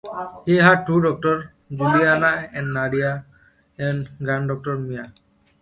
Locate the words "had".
0.55-0.87